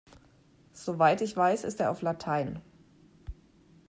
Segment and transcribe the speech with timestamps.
[0.73, 2.59] Soweit ich weiß ist er auf Latein.